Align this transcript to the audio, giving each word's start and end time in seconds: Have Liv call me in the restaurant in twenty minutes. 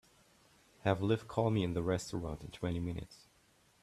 Have 0.79 1.03
Liv 1.03 1.27
call 1.27 1.51
me 1.51 1.63
in 1.63 1.75
the 1.75 1.83
restaurant 1.83 2.41
in 2.41 2.49
twenty 2.49 2.79
minutes. 2.79 3.27